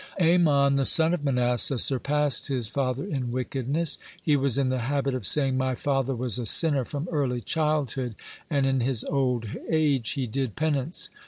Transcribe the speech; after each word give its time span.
(110) 0.15 0.41
Amon, 0.47 0.73
the 0.73 0.83
son 0.87 1.13
of 1.13 1.23
Manasseh, 1.23 1.77
surpassed 1.77 2.47
his 2.47 2.67
father 2.67 3.05
in 3.05 3.29
wickedness. 3.31 3.99
He 4.19 4.35
was 4.35 4.57
in 4.57 4.69
the 4.69 4.79
habit 4.79 5.13
of 5.13 5.27
saying: 5.27 5.57
"My 5.59 5.75
father 5.75 6.15
was 6.15 6.39
a 6.39 6.47
sinner 6.47 6.83
from 6.85 7.07
early 7.11 7.41
childhood, 7.41 8.15
and 8.49 8.65
in 8.65 8.79
his 8.79 9.03
old 9.03 9.45
age 9.69 10.13
he 10.13 10.25
did 10.25 10.55
penance. 10.55 11.09